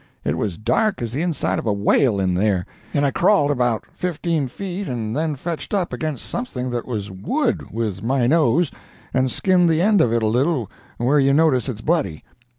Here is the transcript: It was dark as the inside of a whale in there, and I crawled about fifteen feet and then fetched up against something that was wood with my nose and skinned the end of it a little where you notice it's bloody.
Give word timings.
It 0.25 0.35
was 0.35 0.57
dark 0.57 0.99
as 1.03 1.11
the 1.11 1.21
inside 1.21 1.59
of 1.59 1.67
a 1.67 1.71
whale 1.73 2.19
in 2.19 2.33
there, 2.33 2.65
and 2.91 3.05
I 3.05 3.11
crawled 3.11 3.51
about 3.51 3.85
fifteen 3.93 4.47
feet 4.47 4.87
and 4.87 5.15
then 5.15 5.35
fetched 5.35 5.75
up 5.75 5.93
against 5.93 6.25
something 6.25 6.71
that 6.71 6.87
was 6.87 7.11
wood 7.11 7.69
with 7.71 8.01
my 8.01 8.25
nose 8.25 8.71
and 9.13 9.29
skinned 9.29 9.69
the 9.69 9.79
end 9.83 10.01
of 10.01 10.11
it 10.11 10.23
a 10.23 10.25
little 10.25 10.71
where 10.97 11.19
you 11.19 11.33
notice 11.33 11.69
it's 11.69 11.81
bloody. 11.81 12.23